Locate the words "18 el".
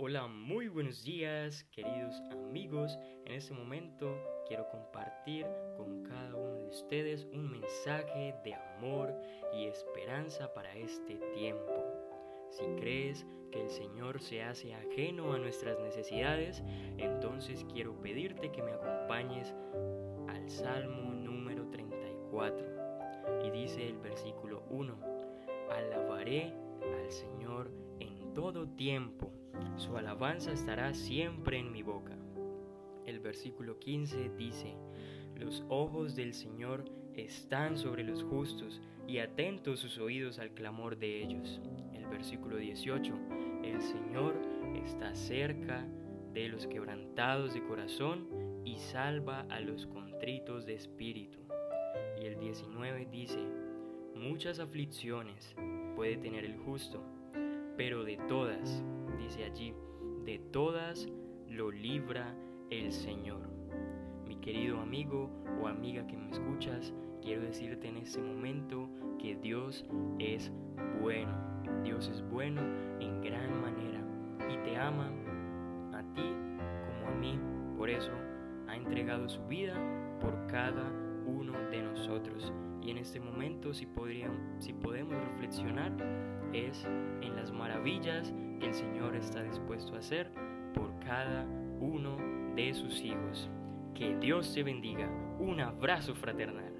42.56-43.80